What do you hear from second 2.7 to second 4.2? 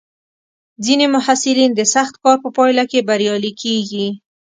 کې بریالي کېږي.